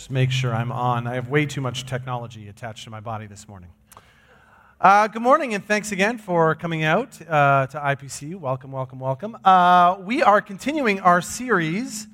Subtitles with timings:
[0.00, 1.06] Just make sure I'm on.
[1.06, 3.68] I have way too much technology attached to my body this morning.
[4.80, 8.34] Uh, good morning, and thanks again for coming out uh, to IPC.
[8.34, 9.36] Welcome, welcome, welcome.
[9.44, 12.08] Uh, we are continuing our series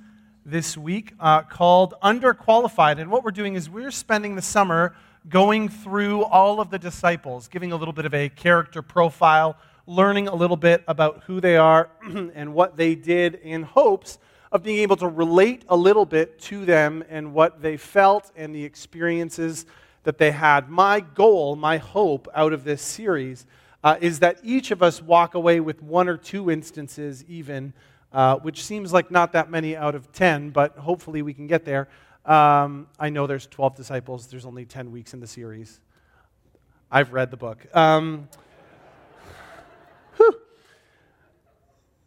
[0.44, 2.98] this week uh, called Underqualified.
[2.98, 4.96] And what we're doing is we're spending the summer
[5.28, 9.56] going through all of the disciples, giving a little bit of a character profile,
[9.86, 11.88] learning a little bit about who they are
[12.34, 14.18] and what they did in hopes
[14.56, 18.54] of being able to relate a little bit to them and what they felt and
[18.54, 19.66] the experiences
[20.02, 20.70] that they had.
[20.70, 23.46] My goal, my hope out of this series
[23.84, 27.74] uh, is that each of us walk away with one or two instances, even,
[28.12, 31.66] uh, which seems like not that many out of 10, but hopefully we can get
[31.66, 31.86] there.
[32.24, 35.80] Um, I know there's 12 disciples, there's only 10 weeks in the series.
[36.90, 37.66] I've read the book.
[37.76, 38.28] Um,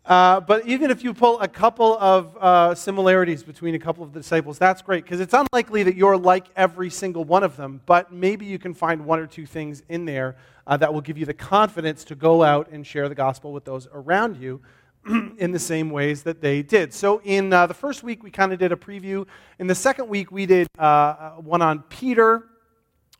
[0.09, 4.11] Uh, but even if you pull a couple of uh, similarities between a couple of
[4.11, 7.79] the disciples, that's great because it's unlikely that you're like every single one of them.
[7.85, 11.19] But maybe you can find one or two things in there uh, that will give
[11.19, 14.61] you the confidence to go out and share the gospel with those around you
[15.37, 16.91] in the same ways that they did.
[16.91, 19.27] So, in uh, the first week, we kind of did a preview.
[19.59, 22.47] In the second week, we did uh, one on Peter.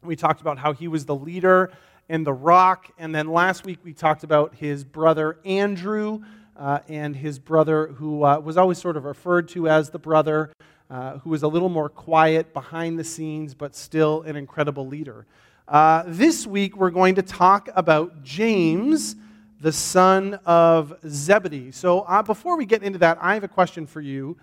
[0.02, 1.72] We talked about how he was the leader
[2.10, 2.90] and the rock.
[2.98, 6.24] And then last week, we talked about his brother Andrew
[6.60, 10.52] uh, and his brother, who uh, was always sort of referred to as the brother,
[10.90, 15.26] uh, who was a little more quiet behind the scenes, but still an incredible leader.
[15.68, 19.16] Uh, this week, we're going to talk about James,
[19.62, 21.72] the son of Zebedee.
[21.72, 24.36] So, uh, before we get into that, I have a question for you.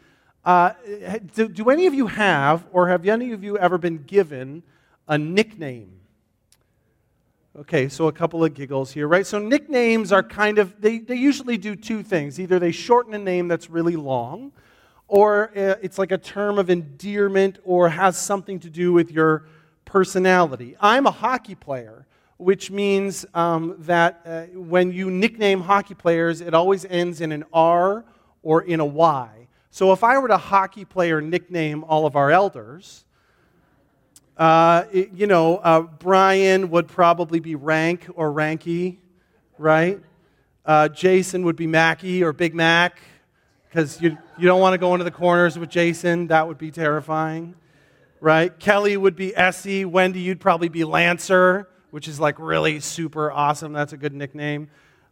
[1.34, 4.62] Do, do any of you have, or have any of you ever been given
[5.06, 5.92] a nickname?
[7.60, 9.26] Okay, so a couple of giggles here, right?
[9.26, 12.38] So nicknames are kind of, they, they usually do two things.
[12.38, 14.52] Either they shorten a name that's really long,
[15.08, 19.46] or uh, it's like a term of endearment or has something to do with your
[19.86, 20.76] personality.
[20.82, 26.52] I'm a hockey player, which means um, that uh, when you nickname hockey players, it
[26.52, 28.04] always ends in an R
[28.42, 29.48] or in a Y.
[29.70, 33.05] So if I were to hockey player nickname all of our elders,
[34.36, 38.98] uh, you know, uh, Brian would probably be Rank or Ranky,
[39.58, 40.00] right?
[40.64, 42.98] Uh, Jason would be Mackie or Big Mac,
[43.68, 46.26] because you, you don't want to go into the corners with Jason.
[46.26, 47.54] That would be terrifying,
[48.20, 48.58] right?
[48.58, 49.84] Kelly would be Essie.
[49.84, 53.72] Wendy, you'd probably be Lancer, which is like really super awesome.
[53.72, 54.68] That's a good nickname.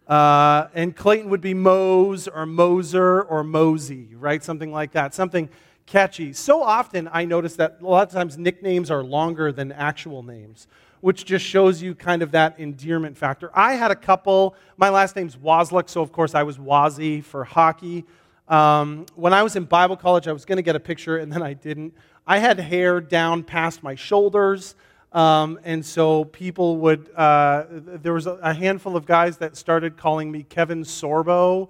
[0.07, 4.45] Uh, and Clayton would be Mose or Moser or Mosey, right?
[4.45, 5.15] Something like that.
[5.15, 5.49] Something
[5.87, 6.33] catchy.
[6.33, 10.67] So often I notice that a lot of times nicknames are longer than actual names,
[11.00, 13.50] which just shows you kind of that endearment factor.
[13.55, 14.55] I had a couple.
[14.77, 18.05] My last name's Wozlick, so of course I was Wazzy for hockey.
[18.49, 21.33] Um, when I was in Bible college, I was going to get a picture, and
[21.33, 21.95] then I didn't.
[22.27, 24.75] I had hair down past my shoulders.
[25.12, 30.31] Um, and so people would, uh, there was a handful of guys that started calling
[30.33, 31.69] me Kevin Sorbo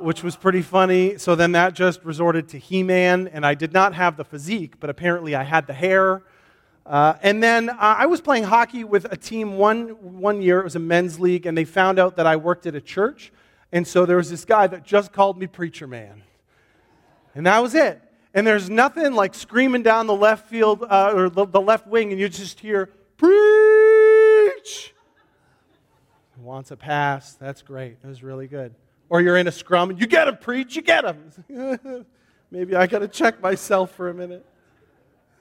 [0.00, 1.18] which was pretty funny.
[1.18, 4.74] So then that just resorted to He Man, and I did not have the physique,
[4.80, 6.22] but apparently I had the hair.
[6.86, 9.88] Uh, and then uh, I was playing hockey with a team one,
[10.20, 10.60] one year.
[10.60, 13.32] It was a men's league, and they found out that I worked at a church.
[13.72, 16.22] And so there was this guy that just called me Preacher Man.
[17.34, 18.02] And that was it.
[18.34, 22.10] And there's nothing like screaming down the left field uh, or the, the left wing,
[22.10, 24.94] and you just hear, Preach!
[26.38, 27.34] Wants a pass.
[27.34, 28.00] That's great.
[28.00, 28.74] That was really good
[29.10, 32.06] or you're in a scrum and you get him, preach, you get him.
[32.50, 34.44] Maybe I got to check myself for a minute.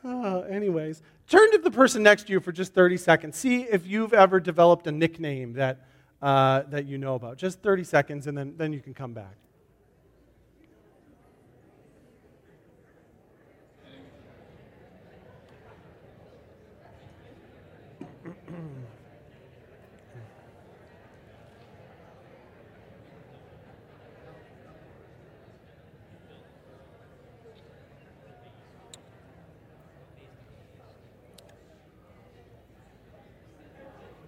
[0.03, 3.38] Uh, anyways, turn to the person next to you for just 30 seconds.
[3.38, 5.85] See if you've ever developed a nickname that,
[6.22, 7.38] uh, that you know about.
[7.38, 9.35] Just 30 seconds, and then, then you can come back.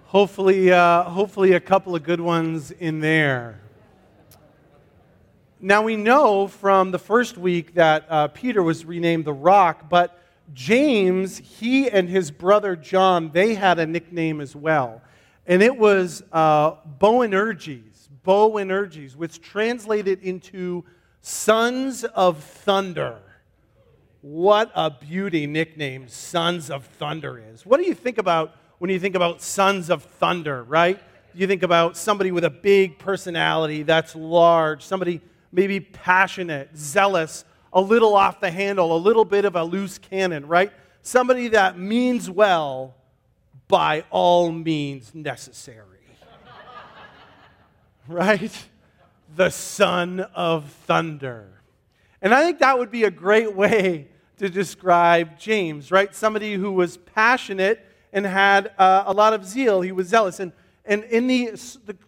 [0.09, 3.61] Hopefully, uh, hopefully a couple of good ones in there.
[5.59, 10.19] Now we know from the first week that uh, Peter was renamed the Rock, but
[10.51, 15.03] James, he and his brother John, they had a nickname as well.
[15.45, 20.85] And it was uh, Boanerges, Boanerges, which translated into
[21.21, 23.19] Sons of Thunder.
[24.21, 27.63] What a beauty nickname Sons of Thunder is.
[27.63, 30.99] What do you think about when you think about sons of thunder, right?
[31.33, 35.21] You think about somebody with a big personality that's large, somebody
[35.51, 40.47] maybe passionate, zealous, a little off the handle, a little bit of a loose cannon,
[40.47, 40.71] right?
[41.01, 42.95] Somebody that means well
[43.67, 45.85] by all means necessary.
[48.07, 48.65] right?
[49.35, 51.61] The son of thunder.
[52.21, 56.15] And I think that would be a great way to describe James, right?
[56.15, 59.81] Somebody who was passionate and had uh, a lot of zeal.
[59.81, 60.39] He was zealous.
[60.39, 60.51] And,
[60.85, 61.51] and in the,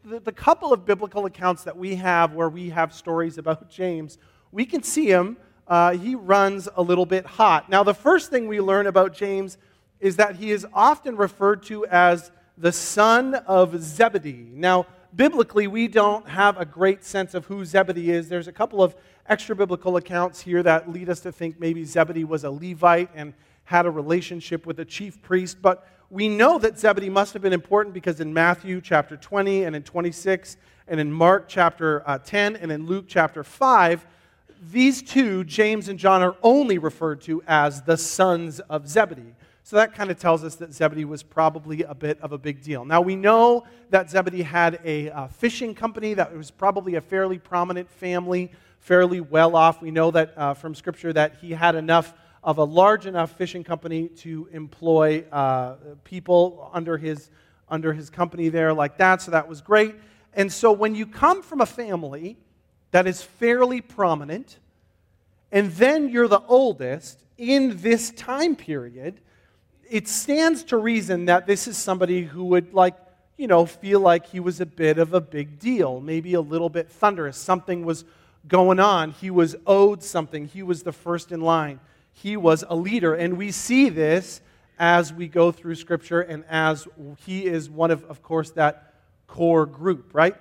[0.04, 4.18] the, the couple of biblical accounts that we have where we have stories about James,
[4.52, 5.38] we can see him.
[5.68, 7.70] Uh, he runs a little bit hot.
[7.70, 9.58] Now, the first thing we learn about James
[10.00, 14.50] is that he is often referred to as the son of Zebedee.
[14.54, 18.28] Now, biblically, we don't have a great sense of who Zebedee is.
[18.28, 18.96] There's a couple of
[19.28, 23.34] extra biblical accounts here that lead us to think maybe Zebedee was a Levite and
[23.64, 25.62] had a relationship with a chief priest.
[25.62, 29.76] But we know that Zebedee must have been important because in Matthew chapter 20 and
[29.76, 34.06] in 26 and in Mark chapter uh, 10 and in Luke chapter 5,
[34.72, 39.34] these two, James and John, are only referred to as the sons of Zebedee.
[39.64, 42.62] So that kind of tells us that Zebedee was probably a bit of a big
[42.62, 42.84] deal.
[42.84, 47.40] Now, we know that Zebedee had a uh, fishing company that was probably a fairly
[47.40, 49.82] prominent family, fairly well off.
[49.82, 53.64] We know that uh, from Scripture that he had enough of a large enough fishing
[53.64, 57.30] company to employ uh, people under his,
[57.70, 59.22] under his company there like that.
[59.22, 59.96] So that was great.
[60.34, 62.38] And so when you come from a family
[62.92, 64.60] that is fairly prominent,
[65.52, 69.20] and then you're the oldest in this time period,
[69.90, 72.96] it stands to reason that this is somebody who would, like,
[73.38, 76.70] you know, feel like he was a bit of a big deal, maybe a little
[76.70, 77.38] bit thunderous.
[77.38, 78.06] Something was
[78.48, 79.12] going on.
[79.12, 80.46] He was owed something.
[80.46, 81.80] He was the first in line.
[82.12, 83.14] He was a leader.
[83.14, 84.42] And we see this
[84.78, 86.88] as we go through Scripture and as
[87.26, 88.94] he is one of, of course, that
[89.28, 90.36] core group, right?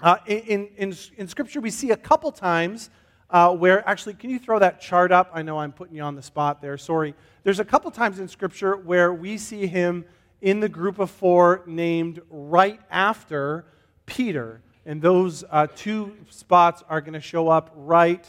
[0.00, 2.90] Uh, in, in, in Scripture, we see a couple times
[3.30, 5.30] uh, where actually, can you throw that chart up?
[5.32, 6.76] I know I'm putting you on the spot there.
[6.76, 7.14] Sorry.
[7.44, 10.04] There's a couple times in Scripture where we see him
[10.42, 13.64] in the group of four named right after
[14.04, 14.60] Peter.
[14.84, 18.26] And those uh, two spots are going to show up right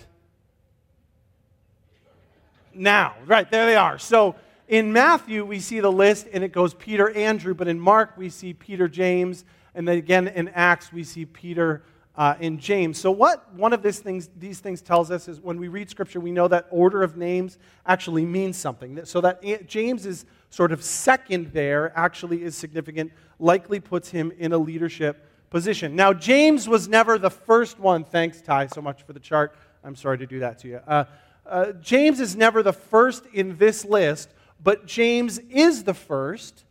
[2.76, 3.16] now.
[3.26, 3.98] Right, there they are.
[3.98, 4.36] So
[4.68, 8.30] in Matthew, we see the list and it goes Peter, Andrew, but in Mark, we
[8.30, 11.84] see Peter, James, and then again in Acts, we see Peter,
[12.16, 13.00] uh, in James.
[13.00, 16.20] So, what one of these things, these things tells us is when we read Scripture,
[16.20, 19.04] we know that order of names actually means something.
[19.06, 24.54] So, that James is sort of second there actually is significant, likely puts him in
[24.54, 25.96] a leadership position.
[25.96, 28.04] Now, James was never the first one.
[28.04, 29.56] Thanks, Ty, so much for the chart.
[29.84, 30.80] I'm sorry to do that to you.
[30.88, 31.06] Uh,
[31.46, 34.30] uh, James is never the first in this list,
[34.62, 36.64] but James is the first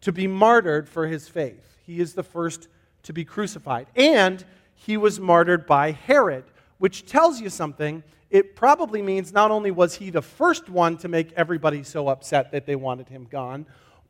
[0.00, 1.78] to be martyred for his faith.
[1.86, 2.68] He is the first
[3.04, 3.86] to be crucified.
[3.96, 4.44] And
[4.74, 6.44] he was martyred by Herod,
[6.78, 8.02] which tells you something.
[8.30, 12.50] It probably means not only was he the first one to make everybody so upset
[12.52, 13.66] that they wanted him gone,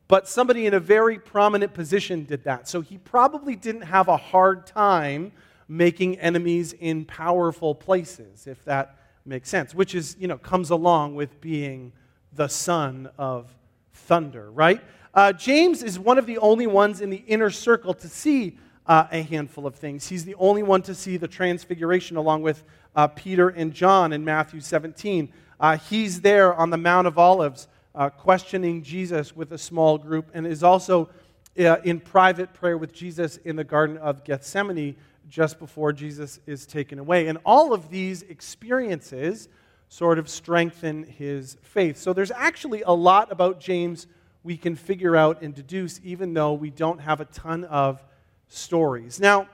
[0.07, 2.67] but somebody in a very prominent position did that.
[2.67, 5.31] So he probably didn't have a hard time
[5.67, 11.15] making enemies in powerful places, if that makes sense, which is, you know, comes along
[11.15, 11.91] with being
[12.33, 13.53] the son of
[13.93, 14.81] thunder, right?
[15.13, 18.57] Uh, James is one of the only ones in the inner circle to see
[18.87, 20.07] uh, a handful of things.
[20.07, 22.63] He's the only one to see the transfiguration along with
[22.95, 25.31] uh, Peter and John in Matthew 17.
[25.59, 30.29] Uh, he's there on the Mount of Olives uh, questioning Jesus with a small group
[30.33, 31.09] and is also
[31.57, 34.95] uh, in private prayer with Jesus in the Garden of Gethsemane
[35.27, 37.27] just before Jesus is taken away.
[37.27, 39.49] And all of these experiences
[39.89, 41.97] sort of strengthen his faith.
[41.97, 44.07] So there's actually a lot about James
[44.43, 48.03] we can figure out and deduce, even though we don't have a ton of
[48.47, 49.19] stories.
[49.19, 49.47] Now,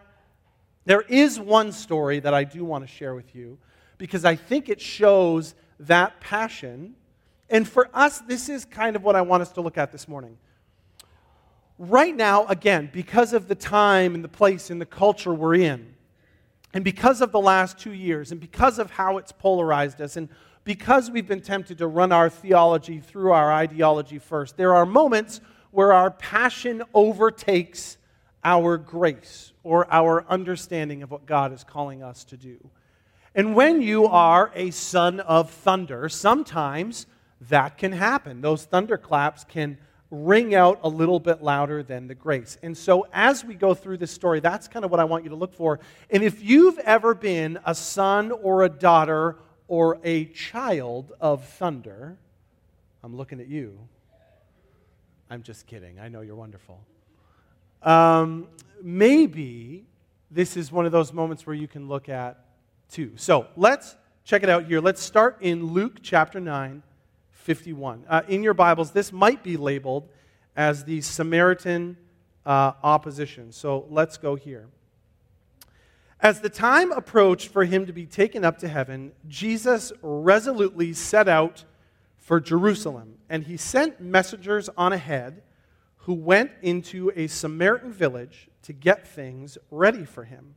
[0.86, 3.58] there is one story that I do want to share with you
[3.98, 6.96] because I think it shows that passion.
[7.50, 10.08] And for us, this is kind of what I want us to look at this
[10.08, 10.38] morning.
[11.84, 15.96] Right now, again, because of the time and the place and the culture we're in,
[16.76, 20.30] and because of the last two years, and because of how it's polarized us, and
[20.64, 25.42] because we've been tempted to run our theology through our ideology first, there are moments
[25.72, 27.98] where our passion overtakes
[28.44, 32.60] our grace or our understanding of what God is calling us to do.
[33.34, 37.08] And when you are a son of thunder, sometimes
[37.50, 38.42] that can happen.
[38.42, 39.80] Those thunderclaps can
[40.12, 42.58] ring out a little bit louder than the grace.
[42.62, 45.32] And so, as we go through this story, that's kind of what I want you
[45.32, 45.80] to look for.
[46.12, 49.38] And if you've ever been a son or a daughter
[49.68, 52.18] or a child of thunder,
[53.04, 53.80] I'm looking at you.
[55.30, 56.00] I'm just kidding.
[56.00, 56.80] I know you're wonderful
[57.84, 58.48] um,
[58.82, 59.86] maybe
[60.30, 62.46] this is one of those moments where you can look at
[62.90, 63.14] too.
[63.16, 64.80] So let's check it out here.
[64.80, 66.84] Let's start in Luke chapter 9,
[67.42, 68.06] 51.
[68.08, 70.08] Uh, in your Bibles, this might be labeled
[70.56, 71.98] as the Samaritan
[72.46, 73.52] uh, opposition.
[73.52, 74.68] So let's go here.
[76.20, 81.28] As the time approached for him to be taken up to heaven, Jesus resolutely set
[81.28, 81.66] out
[82.20, 85.42] for Jerusalem, and he sent messengers on ahead
[85.98, 90.56] who went into a Samaritan village to get things ready for him.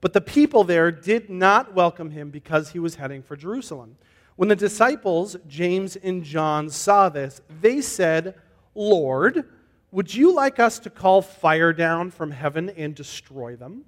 [0.00, 3.96] But the people there did not welcome him because he was heading for Jerusalem.
[4.36, 8.34] When the disciples, James and John, saw this, they said,
[8.74, 9.44] Lord,
[9.92, 13.84] would you like us to call fire down from heaven and destroy them?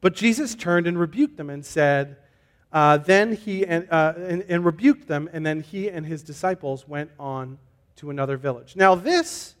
[0.00, 2.16] But Jesus turned and rebuked them and said,
[2.72, 6.88] uh, then he and, uh, and, and rebuked them, and then he and his disciples
[6.88, 7.56] went on
[7.96, 8.74] to another village.
[8.74, 9.54] Now, this,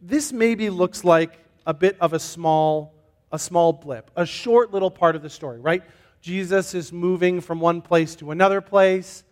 [0.00, 2.94] this maybe looks like a bit of a small,
[3.30, 5.82] a small blip, a short little part of the story, right?
[6.20, 9.24] Jesus is moving from one place to another place,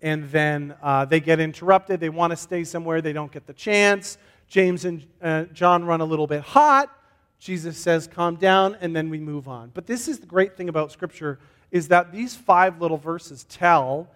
[0.00, 1.98] and then uh, they get interrupted.
[1.98, 4.18] They want to stay somewhere, they don't get the chance.
[4.46, 6.90] James and uh, John run a little bit hot.
[7.38, 9.70] Jesus says, calm down, and then we move on.
[9.74, 11.38] But this is the great thing about Scripture
[11.70, 14.08] is that these five little verses tell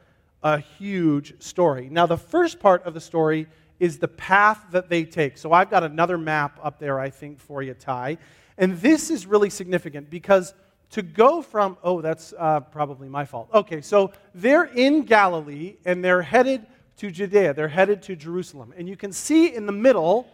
[0.42, 1.88] a huge story.
[1.90, 3.46] Now, the first part of the story
[3.78, 5.36] is the path that they take.
[5.38, 8.18] So I've got another map up there, I think, for you, Ty.
[8.58, 10.54] And this is really significant because
[10.92, 13.48] to go from, oh, that's uh, probably my fault.
[13.52, 16.66] Okay, so they're in Galilee and they're headed
[16.98, 18.72] to Judea, they're headed to Jerusalem.
[18.76, 20.28] And you can see in the middle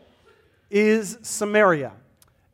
[0.70, 1.92] is Samaria.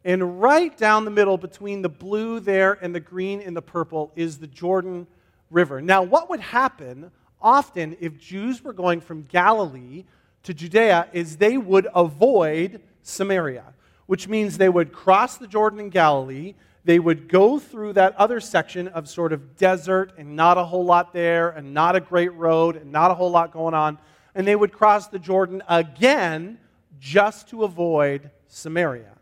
[0.04, 4.12] And right down the middle, between the blue there and the green and the purple,
[4.14, 5.06] is the Jordan
[5.50, 5.80] River.
[5.80, 10.04] Now, what would happen often if Jews were going from Galilee
[10.42, 13.64] to Judea is they would avoid Samaria,
[14.06, 16.54] which means they would cross the Jordan in Galilee.
[16.84, 20.84] They would go through that other section of sort of desert and not a whole
[20.84, 23.98] lot there, and not a great road, and not a whole lot going on.
[24.34, 26.58] And they would cross the Jordan again
[27.00, 29.12] just to avoid Samaria.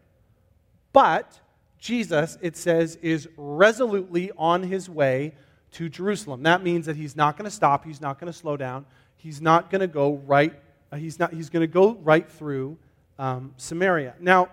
[0.93, 1.41] But
[1.79, 5.35] Jesus, it says, is resolutely on his way
[5.73, 6.43] to Jerusalem.
[6.43, 9.41] That means that he's not going to stop, he's not going to slow down, he's
[9.41, 10.55] not going to go right,
[10.97, 12.77] he's, not, he's going to go right through
[13.19, 14.15] um, Samaria.
[14.21, 14.49] Now,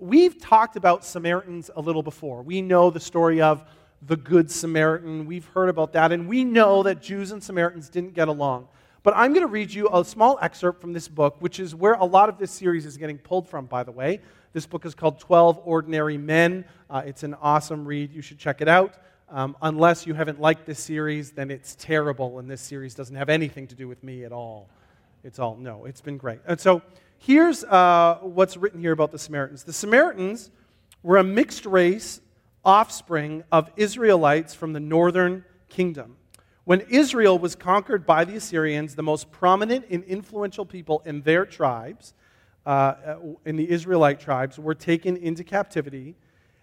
[0.00, 2.42] we've talked about Samaritans a little before.
[2.42, 3.64] We know the story of
[4.02, 8.14] the Good Samaritan, we've heard about that, and we know that Jews and Samaritans didn't
[8.14, 8.66] get along.
[9.02, 11.94] But I'm going to read you a small excerpt from this book, which is where
[11.94, 14.20] a lot of this series is getting pulled from, by the way.
[14.54, 16.64] This book is called 12 Ordinary Men.
[16.88, 18.12] Uh, it's an awesome read.
[18.12, 18.94] You should check it out.
[19.28, 23.28] Um, unless you haven't liked this series, then it's terrible, and this series doesn't have
[23.28, 24.68] anything to do with me at all.
[25.24, 26.40] It's all, no, it's been great.
[26.46, 26.82] And so
[27.20, 29.62] here's uh, what's written here about the Samaritans.
[29.64, 30.50] The Samaritans
[31.02, 32.20] were a mixed race
[32.64, 36.16] offspring of Israelites from the northern kingdom.
[36.64, 41.46] When Israel was conquered by the Assyrians, the most prominent and influential people in their
[41.46, 42.14] tribes
[42.66, 46.14] uh, in the Israelite tribes were taken into captivity,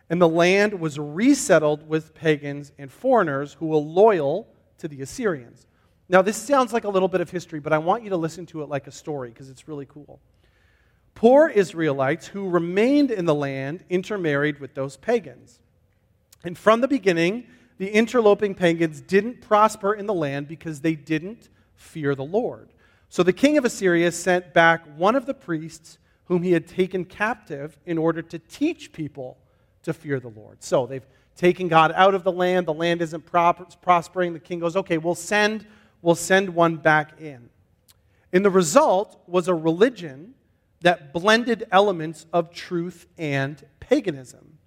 [0.10, 4.48] and the land was resettled with pagans and foreigners who were loyal
[4.78, 5.68] to the Assyrians.
[6.10, 8.46] Now, this sounds like a little bit of history, but I want you to listen
[8.48, 10.20] to it like a story because it's really cool.
[11.18, 15.58] Poor Israelites who remained in the land intermarried with those pagans.
[16.44, 17.48] And from the beginning,
[17.80, 22.70] the interloping pagans didn't prosper in the land because they didn't fear the Lord.
[23.10, 27.04] So the king of Assyria sent back one of the priests whom he had taken
[27.04, 29.40] captive in order to teach people
[29.82, 30.62] to fear the Lord.
[30.62, 32.68] So they've taken God out of the land.
[32.68, 34.34] The land isn't prospering.
[34.34, 35.66] The king goes, okay, we'll send,
[36.04, 37.50] we'll send one back in.
[38.32, 40.36] And the result was a religion
[40.82, 44.58] that blended elements of truth and paganism.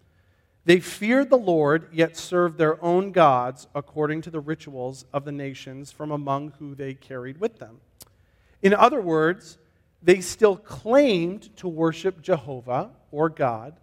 [0.64, 5.32] They feared the Lord, yet served their own gods according to the rituals of the
[5.32, 7.80] nations from among who they carried with them.
[8.62, 9.58] In other words,
[10.02, 13.76] they still claimed to worship Jehovah or God,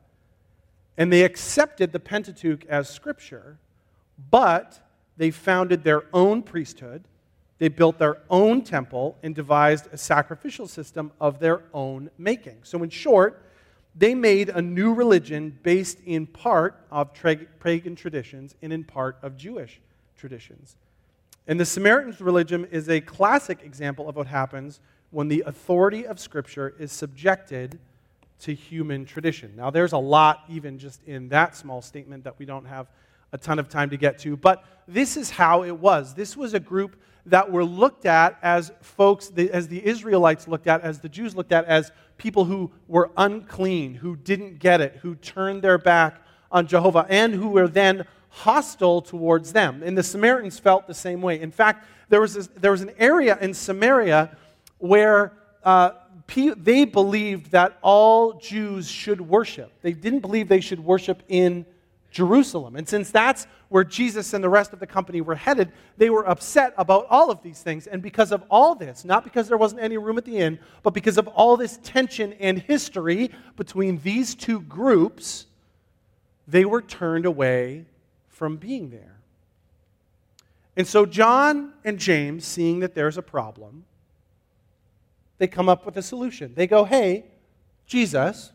[0.97, 3.57] and they accepted the Pentateuch as scripture,
[4.29, 4.79] but
[5.15, 7.03] they founded their own priesthood,
[7.59, 12.57] they built their own temple, and devised a sacrificial system of their own making.
[12.63, 13.41] So, in short,
[13.95, 19.37] they made a new religion based in part of pagan traditions and in part of
[19.37, 19.79] Jewish
[20.17, 20.75] traditions.
[21.47, 26.19] And the Samaritan's religion is a classic example of what happens when the authority of
[26.19, 27.79] Scripture is subjected
[28.41, 29.53] to human tradition.
[29.55, 32.87] Now, there's a lot, even just in that small statement, that we don't have
[33.31, 36.13] a ton of time to get to, but this is how it was.
[36.13, 36.95] This was a group
[37.27, 41.51] that were looked at as folks, as the Israelites looked at, as the Jews looked
[41.51, 46.67] at, as people who were unclean, who didn't get it, who turned their back on
[46.67, 49.83] Jehovah, and who were then hostile towards them.
[49.83, 51.39] And the Samaritans felt the same way.
[51.39, 54.37] In fact, there was, this, there was an area in Samaria
[54.77, 55.91] where uh,
[56.35, 59.71] they believed that all Jews should worship.
[59.81, 61.65] They didn't believe they should worship in
[62.11, 62.75] Jerusalem.
[62.75, 66.27] And since that's where Jesus and the rest of the company were headed, they were
[66.27, 67.87] upset about all of these things.
[67.87, 70.93] And because of all this, not because there wasn't any room at the inn, but
[70.93, 75.47] because of all this tension and history between these two groups,
[76.47, 77.85] they were turned away
[78.29, 79.17] from being there.
[80.77, 83.83] And so John and James, seeing that there's a problem,
[85.39, 86.53] they come up with a solution.
[86.55, 87.25] They go, Hey,
[87.85, 88.51] Jesus,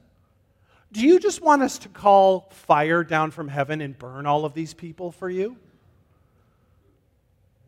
[0.92, 4.54] do you just want us to call fire down from heaven and burn all of
[4.54, 5.56] these people for you?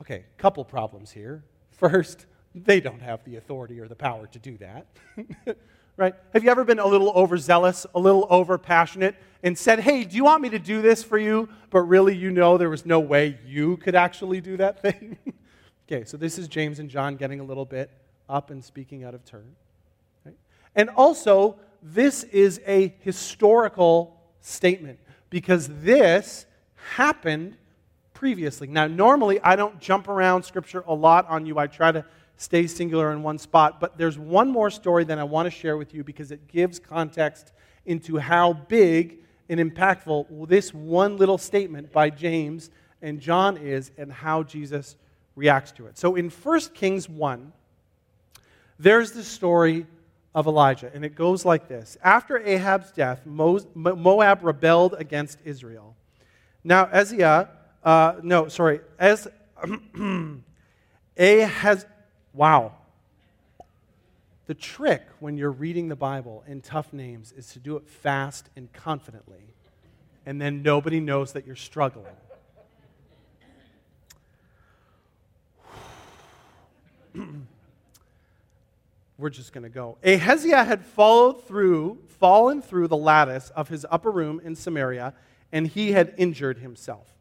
[0.00, 1.42] Okay, couple problems here.
[1.72, 4.86] First, they don't have the authority or the power to do that.
[5.96, 6.14] right?
[6.32, 10.24] Have you ever been a little overzealous, a little overpassionate, and said, Hey, do you
[10.24, 11.48] want me to do this for you?
[11.70, 15.16] But really, you know there was no way you could actually do that thing?
[15.88, 17.90] okay, so this is James and John getting a little bit
[18.28, 19.54] up and speaking out of turn.
[20.24, 20.36] Right?
[20.76, 24.98] And also, this is a historical statement
[25.28, 26.46] because this
[26.94, 27.58] happened
[28.14, 28.66] previously.
[28.66, 32.04] Now, normally I don't jump around Scripture a lot on you, I try to
[32.38, 35.76] stay singular in one spot, but there's one more story that I want to share
[35.76, 37.52] with you because it gives context
[37.84, 39.18] into how big
[39.50, 42.70] and impactful this one little statement by James
[43.02, 44.96] and John is and how Jesus
[45.36, 45.98] reacts to it.
[45.98, 47.52] So in 1 Kings 1,
[48.78, 49.86] there's the story
[50.34, 50.90] of Elijah.
[50.92, 55.94] And it goes like this After Ahab's death, Moab rebelled against Israel.
[56.64, 57.50] Now, Eziah,
[57.82, 59.28] uh, no, sorry, as
[61.18, 61.86] Ahaz,
[62.32, 62.72] wow.
[64.46, 68.50] The trick when you're reading the Bible in tough names is to do it fast
[68.56, 69.54] and confidently,
[70.26, 72.12] and then nobody knows that you're struggling.
[79.16, 79.96] we're just going to go.
[80.04, 85.14] Ahaziah had followed through, fallen through the lattice of his upper room in Samaria,
[85.52, 87.14] and he had injured himself.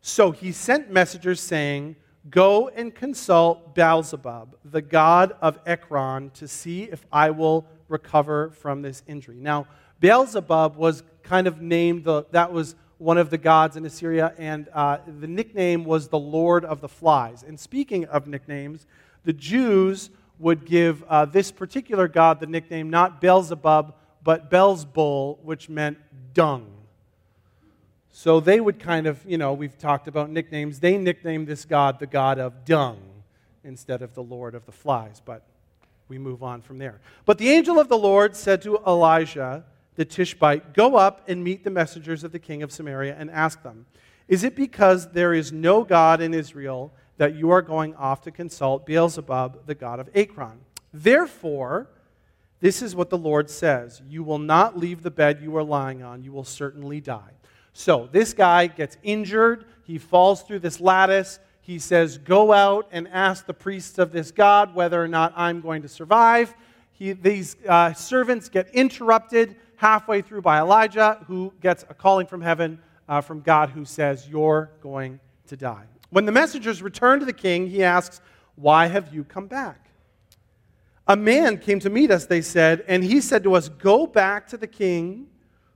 [0.00, 1.96] So he sent messengers saying,
[2.30, 8.82] Go and consult Beelzebub, the god of Ekron, to see if I will recover from
[8.82, 9.36] this injury.
[9.40, 9.66] Now,
[10.00, 14.68] Beelzebub was kind of named, the, that was one of the gods in Assyria, and
[14.74, 17.42] uh, the nickname was the Lord of the Flies.
[17.42, 18.86] And speaking of nicknames,
[19.24, 25.68] the Jews would give uh, this particular god the nickname not Beelzebub, but Beelzebul, which
[25.68, 25.98] meant
[26.34, 26.72] dung.
[28.10, 30.80] So they would kind of, you know, we've talked about nicknames.
[30.80, 32.98] They nicknamed this god the god of dung
[33.64, 35.44] instead of the Lord of the flies, but
[36.08, 37.00] we move on from there.
[37.26, 41.64] But the angel of the Lord said to Elijah the Tishbite, Go up and meet
[41.64, 43.86] the messengers of the king of Samaria and ask them,
[44.26, 46.92] Is it because there is no God in Israel?
[47.18, 50.60] That you are going off to consult Beelzebub, the god of Ekron.
[50.92, 51.88] Therefore,
[52.60, 56.02] this is what the Lord says You will not leave the bed you are lying
[56.02, 57.32] on, you will certainly die.
[57.72, 59.66] So, this guy gets injured.
[59.84, 61.38] He falls through this lattice.
[61.60, 65.60] He says, Go out and ask the priests of this God whether or not I'm
[65.60, 66.54] going to survive.
[66.92, 72.40] He, these uh, servants get interrupted halfway through by Elijah, who gets a calling from
[72.40, 75.84] heaven uh, from God who says, You're going to die.
[76.10, 78.20] When the messengers return to the king, he asks,
[78.56, 79.90] Why have you come back?
[81.06, 84.46] A man came to meet us, they said, and he said to us, Go back
[84.48, 85.28] to the king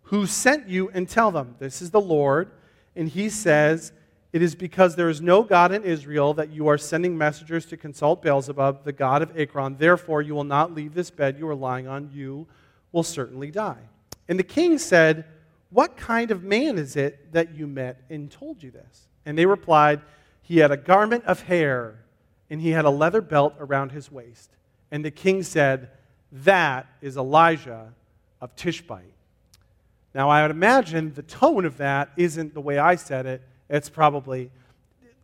[0.03, 2.51] who sent you and tell them, This is the Lord.
[2.95, 3.92] And he says,
[4.33, 7.77] It is because there is no God in Israel that you are sending messengers to
[7.77, 9.77] consult Beelzebub, the god of Ekron.
[9.79, 12.11] Therefore, you will not leave this bed you are lying on.
[12.12, 12.47] You
[12.90, 13.81] will certainly die.
[14.29, 15.25] And the king said,
[15.71, 19.09] What kind of man is it that you met and told you this?
[19.25, 20.01] And they replied,
[20.42, 22.05] he had a garment of hair,
[22.50, 24.50] and he had a leather belt around his waist.
[24.90, 25.90] And the king said,
[26.31, 27.94] That is Elijah
[28.40, 29.14] of Tishbite.
[30.14, 33.42] Now, I would imagine the tone of that isn't the way I said it.
[33.70, 34.50] It's probably.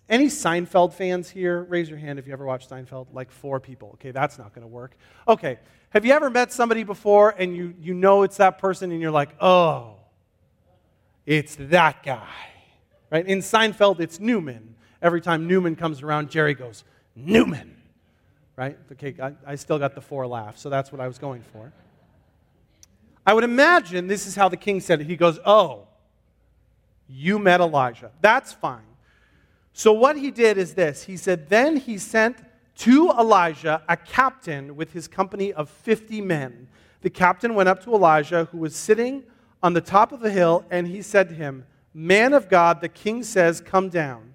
[0.09, 1.64] Any Seinfeld fans here?
[1.64, 3.09] Raise your hand if you ever watched Seinfeld.
[3.12, 3.90] Like four people.
[3.94, 4.96] Okay, that's not going to work.
[5.26, 5.59] Okay,
[5.90, 9.11] have you ever met somebody before and you, you know it's that person and you're
[9.11, 9.96] like, oh,
[11.26, 12.28] it's that guy?
[13.11, 13.26] Right?
[13.26, 16.85] In Seinfeld, it's Newman every time Newman comes around, Jerry goes,
[17.15, 17.77] Newman.
[18.57, 18.77] Right?
[18.93, 21.73] Okay, I, I still got the four laughs, so that's what I was going for.
[23.25, 25.07] I would imagine this is how the king said it.
[25.07, 25.87] He goes, Oh,
[27.09, 28.11] you met Elijah.
[28.21, 28.83] That's fine.
[29.73, 32.39] So, what he did is this He said, Then he sent
[32.79, 36.69] to Elijah a captain with his company of 50 men.
[37.03, 39.25] The captain went up to Elijah, who was sitting
[39.63, 42.89] on the top of the hill, and he said to him, Man of God, the
[42.89, 44.28] king says, Come down.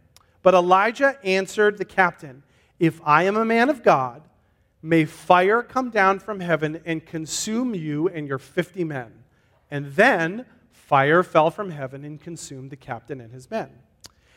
[0.43, 2.43] But Elijah answered the captain,
[2.77, 4.21] If I am a man of God,
[4.83, 9.23] may fire come down from heaven and consume you and your fifty men.
[9.71, 13.69] And then fire fell from heaven and consumed the captain and his men.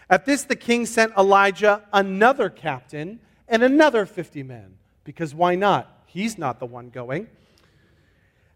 [0.08, 6.04] At this, the king sent Elijah another captain and another 50 men, because why not?
[6.06, 7.28] He's not the one going.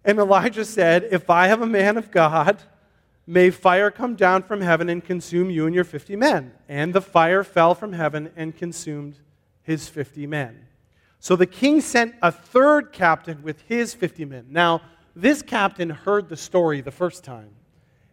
[0.05, 2.63] And Elijah said, If I have a man of God,
[3.31, 6.53] may fire come down from heaven and consume you and your 50 men.
[6.69, 9.21] And the fire fell from heaven and consumed
[9.63, 10.67] his 50 men.
[11.21, 14.47] So the king sent a third captain with his 50 men.
[14.51, 14.83] Now,
[15.15, 17.51] this captain heard the story the first time,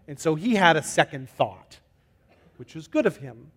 [0.07, 1.79] and so he had a second thought,
[2.57, 3.51] which was good of him.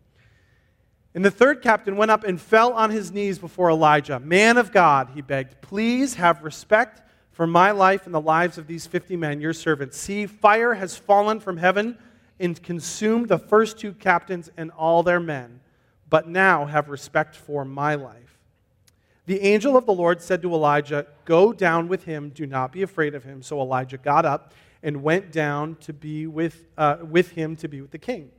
[1.15, 4.19] And the third captain went up and fell on his knees before Elijah.
[4.19, 8.67] Man of God, he begged, please have respect for my life and the lives of
[8.67, 9.97] these 50 men, your servants.
[9.97, 11.97] See, fire has fallen from heaven
[12.39, 15.61] and consumed the first two captains and all their men.
[16.09, 18.39] But now have respect for my life.
[19.27, 22.83] The angel of the Lord said to Elijah, Go down with him, do not be
[22.83, 23.43] afraid of him.
[23.43, 27.81] So Elijah got up and went down to be with, uh, with him to be
[27.81, 28.31] with the king.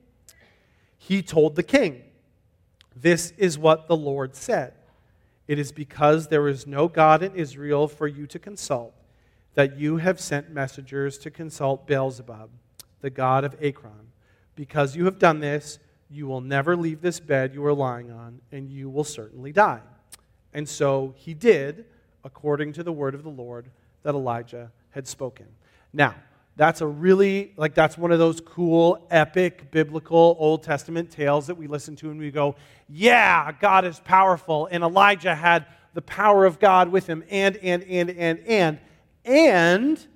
[0.98, 2.02] He told the king,
[2.96, 4.74] This is what the Lord said.
[5.52, 8.94] It is because there is no God in Israel for you to consult
[9.54, 12.50] that you have sent messengers to consult Beelzebub,
[13.02, 14.14] the god of Ekron.
[14.56, 15.78] Because you have done this,
[16.10, 19.82] you will never leave this bed you are lying on, and you will certainly die.
[20.54, 21.84] And so he did,
[22.24, 23.72] according to the word of the Lord
[24.04, 25.48] that Elijah had spoken.
[25.92, 26.16] Now,
[26.62, 31.56] that's a really, like, that's one of those cool, epic, biblical Old Testament tales that
[31.56, 32.56] we listen to and we go,
[32.88, 34.68] yeah, God is powerful.
[34.70, 38.80] And Elijah had the power of God with him, and, and, and, and, and.
[39.26, 40.08] And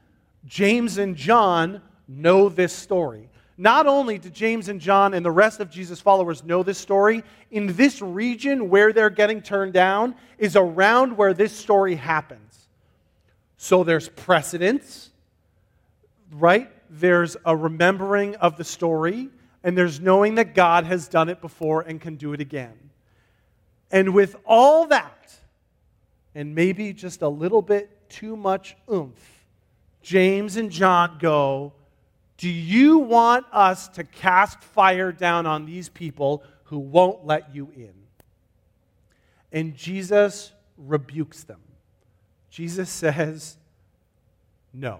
[0.45, 3.27] James and John know this story.
[3.57, 7.23] Not only do James and John and the rest of Jesus' followers know this story,
[7.49, 12.67] in this region where they're getting turned down is around where this story happens.
[13.57, 15.09] So there's precedence,
[16.31, 16.71] right?
[16.89, 19.29] There's a remembering of the story,
[19.63, 22.77] and there's knowing that God has done it before and can do it again.
[23.91, 25.35] And with all that,
[26.33, 29.45] and maybe just a little bit too much oomph,
[30.01, 31.73] James and John go,
[32.37, 37.71] do you want us to cast fire down on these people who won't let you
[37.75, 37.93] in?
[39.51, 41.61] And Jesus rebukes them.
[42.49, 43.57] Jesus says,
[44.73, 44.99] No.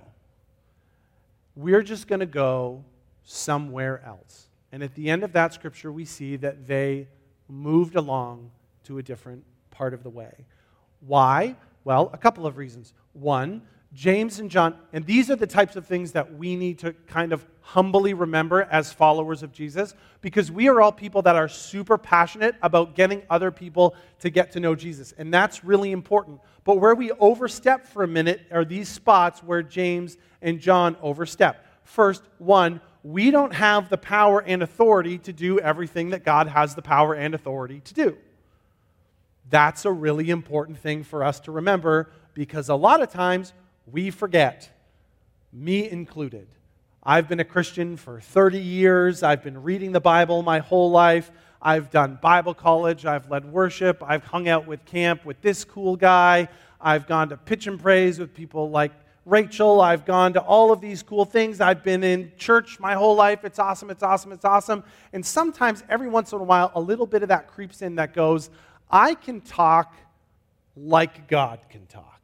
[1.56, 2.84] We're just going to go
[3.24, 4.50] somewhere else.
[4.72, 7.08] And at the end of that scripture, we see that they
[7.48, 8.52] moved along
[8.84, 10.46] to a different part of the way.
[11.00, 11.56] Why?
[11.84, 12.94] Well, a couple of reasons.
[13.14, 13.62] One,
[13.96, 17.32] James and John, and these are the types of things that we need to kind
[17.32, 21.98] of humbly remember as followers of Jesus, because we are all people that are super
[21.98, 25.14] passionate about getting other people to get to know Jesus.
[25.18, 26.42] And that's really important.
[26.66, 31.66] But where we overstep for a minute are these spots where James and John overstep.
[31.84, 36.76] First, one, we don't have the power and authority to do everything that God has
[36.76, 38.18] the power and authority to do.
[39.50, 43.54] That's a really important thing for us to remember because a lot of times
[43.92, 44.70] we forget,
[45.54, 46.48] me included.
[47.04, 49.22] I've been a Christian for 30 years.
[49.22, 51.32] I've been reading the Bible my whole life.
[51.62, 53.06] I've done Bible college.
[53.06, 54.02] I've led worship.
[54.06, 56.48] I've hung out with camp with this cool guy.
[56.82, 58.92] I've gone to pitch and praise with people like
[59.26, 59.82] Rachel.
[59.82, 61.62] I've gone to all of these cool things.
[61.62, 63.44] I've been in church my whole life.
[63.44, 63.90] It's awesome.
[63.90, 64.32] It's awesome.
[64.32, 64.84] It's awesome.
[65.14, 68.14] And sometimes, every once in a while, a little bit of that creeps in that
[68.14, 68.50] goes,
[68.90, 69.96] I can talk
[70.76, 72.15] like God can talk.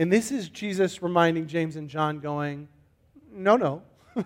[0.00, 2.68] And this is Jesus reminding James and John, going,
[3.30, 3.82] No, no.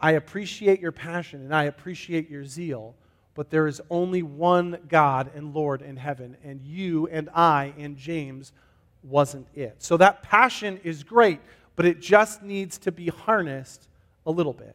[0.00, 2.94] I appreciate your passion and I appreciate your zeal,
[3.34, 7.98] but there is only one God and Lord in heaven, and you and I and
[7.98, 8.54] James
[9.02, 9.74] wasn't it.
[9.76, 11.40] So that passion is great,
[11.76, 13.88] but it just needs to be harnessed
[14.24, 14.74] a little bit.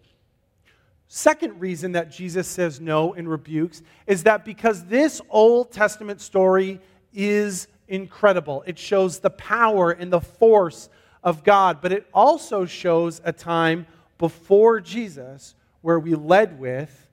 [1.07, 6.79] Second reason that Jesus says no and rebukes is that because this Old Testament story
[7.11, 8.63] is incredible.
[8.65, 10.89] It shows the power and the force
[11.23, 17.07] of God, but it also shows a time before Jesus where we led with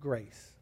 [0.00, 0.52] grace.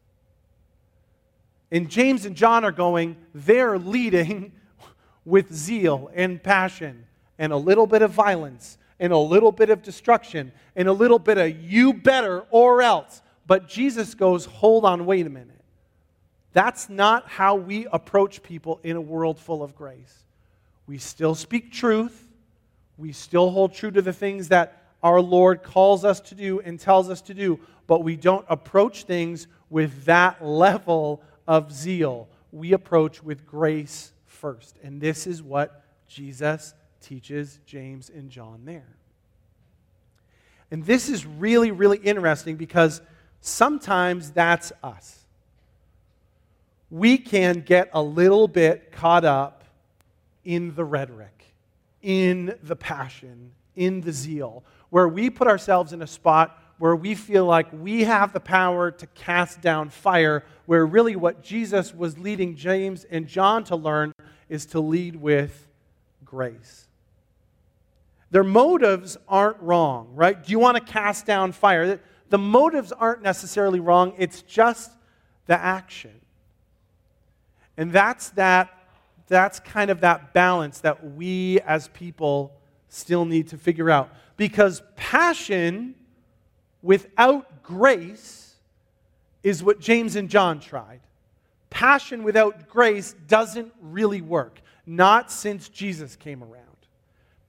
[1.71, 4.51] And James and John are going, they're leading
[5.25, 7.05] with zeal and passion
[7.39, 11.19] and a little bit of violence and a little bit of destruction and a little
[11.19, 13.21] bit of you better or else.
[13.47, 15.52] But Jesus goes, hold on, wait a minute.
[16.53, 20.23] That's not how we approach people in a world full of grace.
[20.85, 22.27] We still speak truth.
[22.97, 26.79] We still hold true to the things that our Lord calls us to do and
[26.79, 32.29] tells us to do, but we don't approach things with that level of zeal.
[32.51, 34.77] We approach with grace first.
[34.83, 38.95] And this is what Jesus teaches James and John there.
[40.71, 43.01] And this is really, really interesting because
[43.41, 45.22] sometimes that's us.
[46.93, 49.63] We can get a little bit caught up
[50.45, 51.43] in the rhetoric,
[52.03, 57.15] in the passion, in the zeal, where we put ourselves in a spot where we
[57.15, 62.19] feel like we have the power to cast down fire, where really what Jesus was
[62.19, 64.11] leading James and John to learn
[64.47, 65.67] is to lead with
[66.23, 66.85] grace.
[68.29, 70.43] Their motives aren't wrong, right?
[70.43, 71.99] Do you want to cast down fire?
[72.29, 74.91] The motives aren't necessarily wrong, it's just
[75.47, 76.19] the action.
[77.77, 78.69] And that's that
[79.27, 82.53] that's kind of that balance that we as people
[82.89, 85.95] still need to figure out because passion
[86.81, 88.55] without grace
[89.41, 91.01] is what James and John tried.
[91.69, 96.63] Passion without grace doesn't really work, not since Jesus came around.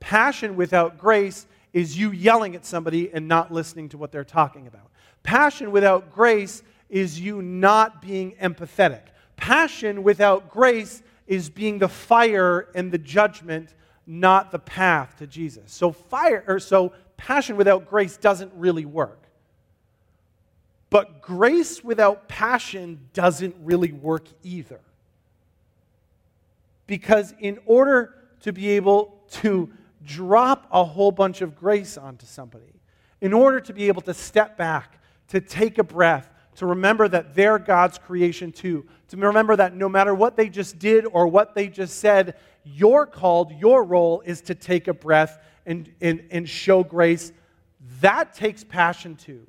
[0.01, 4.67] Passion without grace is you yelling at somebody and not listening to what they're talking
[4.67, 4.91] about.
[5.23, 9.03] Passion without grace is you not being empathetic.
[9.45, 13.75] Passion without grace is being the fire and the judgment,
[14.07, 15.71] not the path to Jesus.
[15.71, 19.23] So fire or so passion without grace doesn't really work.
[20.89, 24.81] But grace without passion doesn't really work either.
[26.87, 29.71] Because in order to be able to
[30.07, 32.81] drop a whole bunch of grace onto somebody,
[33.21, 37.35] in order to be able to step back, to take a breath, to remember that
[37.35, 41.55] they're God's creation too, to remember that no matter what they just did or what
[41.55, 46.49] they just said, your called, your role is to take a breath and, and, and
[46.49, 47.33] show grace.
[48.01, 49.47] That takes passion too,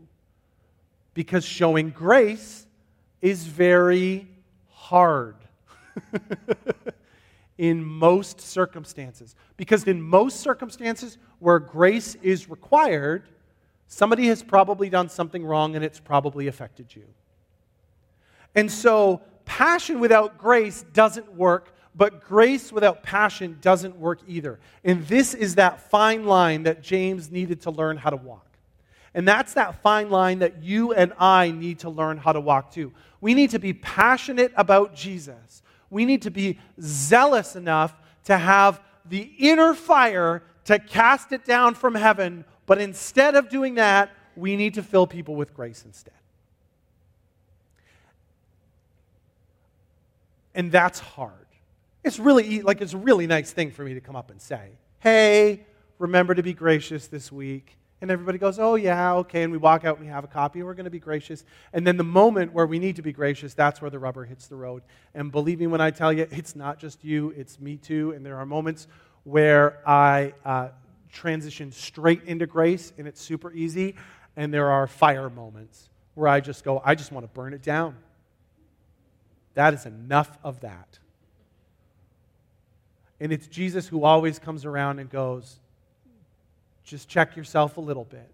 [1.14, 2.66] because showing grace
[3.22, 4.28] is very
[4.70, 5.36] hard.
[7.58, 9.36] in most circumstances.
[9.58, 13.30] Because in most circumstances where grace is required,
[13.88, 17.04] somebody has probably done something wrong and it's probably affected you.
[18.54, 24.60] And so, passion without grace doesn't work, but grace without passion doesn't work either.
[24.84, 28.46] And this is that fine line that James needed to learn how to walk.
[29.14, 32.72] And that's that fine line that you and I need to learn how to walk
[32.72, 32.92] too.
[33.22, 37.94] We need to be passionate about Jesus we need to be zealous enough
[38.26, 42.44] to have the inner fire to cast it down from heaven.
[42.66, 46.14] But instead of doing that, we need to fill people with grace instead.
[50.54, 51.34] And that's hard.
[52.04, 54.78] It's really like it's a really nice thing for me to come up and say,
[55.00, 55.66] "Hey,
[56.00, 59.44] remember to be gracious this week." And everybody goes, oh, yeah, okay.
[59.44, 61.44] And we walk out and we have a copy we're going to be gracious.
[61.72, 64.48] And then the moment where we need to be gracious, that's where the rubber hits
[64.48, 64.84] the road.
[65.14, 68.12] And believe me when I tell you, it's not just you, it's me too.
[68.12, 68.88] And there are moments
[69.24, 70.70] where I uh,
[71.12, 73.96] transition straight into grace and it's super easy.
[74.36, 77.62] And there are fire moments where I just go, I just want to burn it
[77.62, 77.96] down.
[79.54, 81.00] That is enough of that.
[83.20, 85.60] And it's Jesus who always comes around and goes,
[86.84, 88.30] just check yourself a little bit.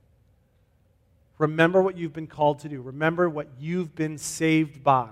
[1.38, 2.82] Remember what you've been called to do.
[2.82, 5.10] Remember what you've been saved by.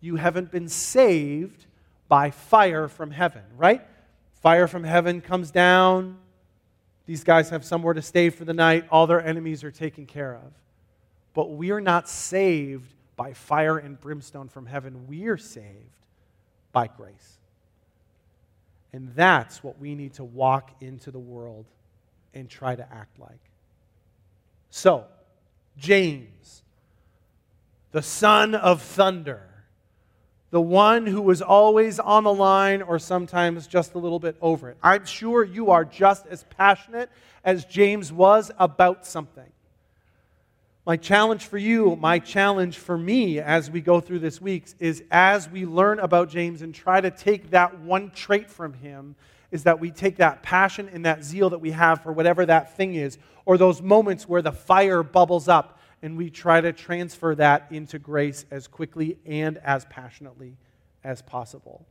[0.00, 1.66] You haven't been saved
[2.08, 3.82] by fire from heaven, right?
[4.40, 6.18] Fire from heaven comes down.
[7.08, 8.84] These guys have somewhere to stay for the night.
[8.90, 10.52] All their enemies are taken care of.
[11.32, 15.06] But we are not saved by fire and brimstone from heaven.
[15.08, 16.04] We are saved
[16.70, 17.38] by grace.
[18.92, 21.64] And that's what we need to walk into the world
[22.34, 23.40] and try to act like.
[24.68, 25.06] So,
[25.78, 26.62] James,
[27.90, 29.57] the son of thunder,
[30.50, 34.70] the one who was always on the line or sometimes just a little bit over
[34.70, 34.78] it.
[34.82, 37.10] I'm sure you are just as passionate
[37.44, 39.50] as James was about something.
[40.86, 45.02] My challenge for you, my challenge for me as we go through this week is
[45.10, 49.14] as we learn about James and try to take that one trait from him
[49.50, 52.74] is that we take that passion and that zeal that we have for whatever that
[52.74, 57.34] thing is, or those moments where the fire bubbles up, and we try to transfer
[57.34, 60.56] that into grace as quickly and as passionately
[61.04, 61.86] as possible.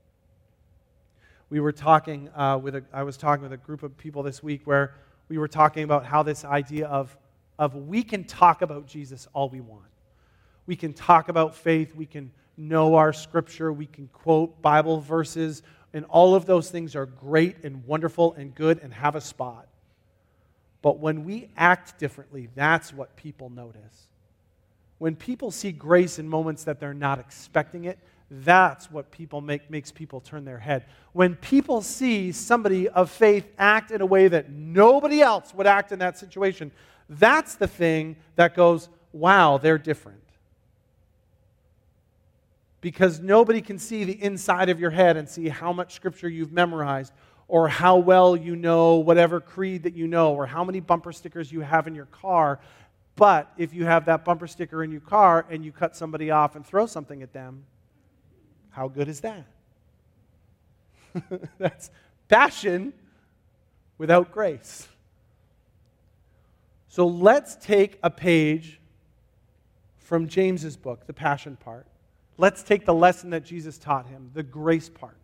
[1.49, 4.43] We were talking uh, with a, I was talking with a group of people this
[4.43, 4.95] week where
[5.29, 7.15] we were talking about how this idea of,
[7.57, 9.83] of we can talk about Jesus all we want.
[10.65, 15.63] We can talk about faith, we can know our scripture, we can quote Bible verses,
[15.93, 19.67] and all of those things are great and wonderful and good and have a spot.
[20.81, 24.07] But when we act differently, that's what people notice.
[24.99, 29.69] When people see grace in moments that they're not expecting it, that's what people make,
[29.71, 30.85] makes people turn their head.
[31.13, 35.91] When people see somebody of faith act in a way that nobody else would act
[35.91, 36.71] in that situation,
[37.09, 40.21] that's the thing that goes, wow, they're different.
[42.81, 46.51] Because nobody can see the inside of your head and see how much scripture you've
[46.51, 47.13] memorized
[47.47, 51.51] or how well you know whatever creed that you know or how many bumper stickers
[51.51, 52.59] you have in your car.
[53.15, 56.55] But if you have that bumper sticker in your car and you cut somebody off
[56.55, 57.63] and throw something at them,
[58.69, 59.45] how good is that?
[61.57, 61.89] That's
[62.27, 62.93] passion
[63.97, 64.87] without grace.
[66.89, 68.79] So let's take a page
[69.97, 71.87] from James's book, the passion part.
[72.37, 75.17] Let's take the lesson that Jesus taught him, the grace part.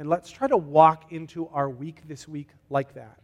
[0.00, 3.18] And let's try to walk into our week this week like that.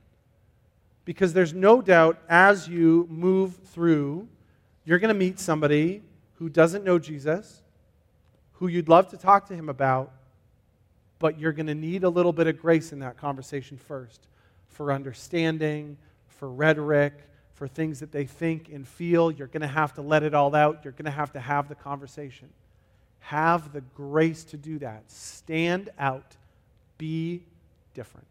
[1.06, 4.28] Because there's no doubt as you move through,
[4.84, 6.02] you're going to meet somebody
[6.34, 7.62] who doesn't know Jesus,
[8.52, 10.12] who you'd love to talk to him about,
[11.18, 14.28] but you're going to need a little bit of grace in that conversation first
[14.68, 15.96] for understanding,
[16.28, 17.14] for rhetoric,
[17.54, 19.30] for things that they think and feel.
[19.30, 20.80] You're going to have to let it all out.
[20.84, 22.50] You're going to have to have the conversation.
[23.20, 25.10] Have the grace to do that.
[25.10, 26.36] Stand out.
[26.98, 27.42] Be
[27.94, 28.26] different.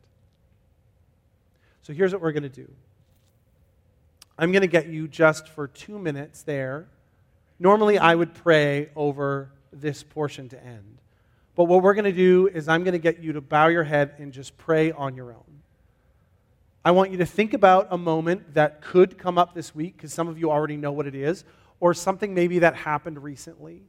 [1.81, 2.71] So here's what we're going to do
[4.37, 6.87] I'm going to get you just for two minutes there.
[7.57, 10.97] Normally, I would pray over this portion to end.
[11.55, 13.85] But what we're going to do is I'm going to get you to bow your
[13.85, 15.61] head and just pray on your own.
[16.83, 20.13] I want you to think about a moment that could come up this week, because
[20.13, 21.45] some of you already know what it is,
[21.79, 23.81] or something maybe that happened recently,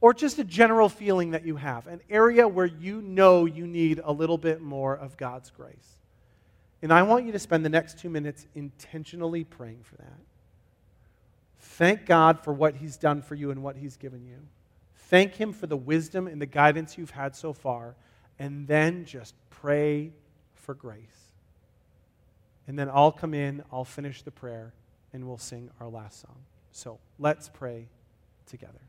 [0.00, 4.00] or just a general feeling that you have, an area where you know you need
[4.02, 5.98] a little bit more of God's grace.
[6.82, 10.18] And I want you to spend the next two minutes intentionally praying for that.
[11.58, 14.38] Thank God for what He's done for you and what He's given you.
[15.08, 17.94] Thank Him for the wisdom and the guidance you've had so far,
[18.38, 20.12] and then just pray
[20.54, 21.02] for grace.
[22.66, 24.72] And then I'll come in, I'll finish the prayer,
[25.12, 26.36] and we'll sing our last song.
[26.72, 27.88] So let's pray
[28.46, 28.80] together.